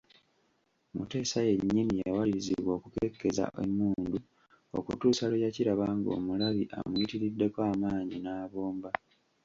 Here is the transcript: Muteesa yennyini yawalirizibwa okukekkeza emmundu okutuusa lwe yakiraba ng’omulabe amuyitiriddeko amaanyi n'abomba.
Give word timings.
Muteesa 0.95 1.39
yennyini 1.47 1.93
yawalirizibwa 2.03 2.71
okukekkeza 2.77 3.45
emmundu 3.63 4.17
okutuusa 4.77 5.23
lwe 5.29 5.43
yakiraba 5.45 5.85
ng’omulabe 5.97 6.63
amuyitiriddeko 6.77 7.59
amaanyi 7.71 8.17
n'abomba. 8.21 8.89